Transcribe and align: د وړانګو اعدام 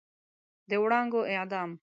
د 0.69 0.71
وړانګو 0.83 1.21
اعدام 1.31 1.71